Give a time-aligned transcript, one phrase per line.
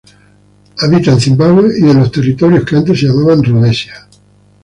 [0.79, 4.07] Habita en Zimbabue y en los territorios que antes se llamaban Rodesia.